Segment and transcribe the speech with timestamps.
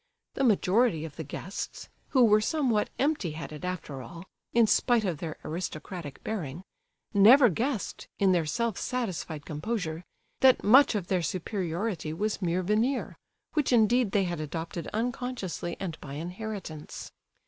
[0.33, 5.37] The majority of the guests—who were somewhat empty headed, after all, in spite of their
[5.45, 10.03] aristocratic bearing—never guessed, in their self satisfied composure,
[10.39, 13.15] that much of their superiority was mere veneer,
[13.53, 17.11] which indeed they had adopted unconsciously and by inheritance.